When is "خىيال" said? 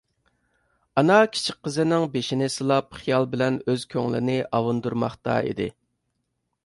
3.01-3.29